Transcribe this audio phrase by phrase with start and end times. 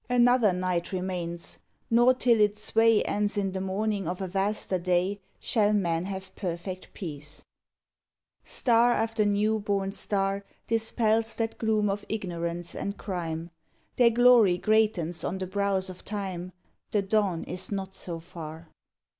[0.09, 1.59] Another Night remains,
[1.91, 6.35] nor till its sway Ends in the morning of a vaster Day Shall men have
[6.35, 7.43] perfect peace.
[8.43, 13.51] 112 PERSONAL POEMS Star after new born star Dispels that gloom of ignorance and crime;
[13.97, 16.51] Their glory greatens on the brows of Time;
[16.89, 18.69] The dawn is not so far.